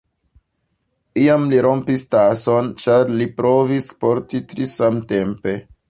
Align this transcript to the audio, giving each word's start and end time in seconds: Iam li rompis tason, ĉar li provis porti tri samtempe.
Iam 1.23 1.45
li 1.51 1.59
rompis 1.67 2.05
tason, 2.15 2.73
ĉar 2.87 3.15
li 3.21 3.31
provis 3.43 3.91
porti 4.03 4.45
tri 4.53 4.71
samtempe. 4.77 5.61